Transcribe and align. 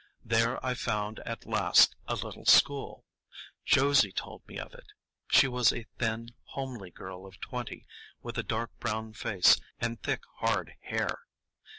There 0.25 0.57
I 0.65 0.73
found 0.73 1.19
at 1.27 1.45
last 1.45 1.95
a 2.07 2.15
little 2.15 2.45
school. 2.47 3.05
Josie 3.65 4.11
told 4.11 4.41
me 4.47 4.57
of 4.57 4.73
it; 4.73 4.87
she 5.29 5.47
was 5.47 5.71
a 5.71 5.85
thin, 5.99 6.29
homely 6.43 6.89
girl 6.89 7.27
of 7.27 7.39
twenty, 7.39 7.85
with 8.23 8.35
a 8.39 8.43
dark 8.43 8.71
brown 8.79 9.13
face 9.13 9.61
and 9.79 10.01
thick, 10.01 10.21
hard 10.39 10.73
hair. 10.81 11.19